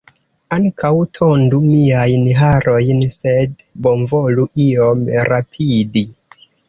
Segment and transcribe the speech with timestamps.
[0.55, 3.55] Ankaŭ tondu miajn harojn, sed
[3.89, 6.05] bonvolu iom rapidi.